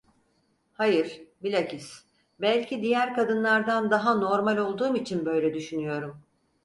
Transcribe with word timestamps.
Hayır, 0.73 1.21
bilakis, 1.43 2.05
belki 2.41 2.81
diğer 2.81 3.15
kadınlardan 3.15 3.91
daha 3.91 4.13
normal 4.13 4.57
olduğum 4.57 4.95
için 4.95 5.25
böyle 5.25 5.53
düşünüyorum. 5.53 6.21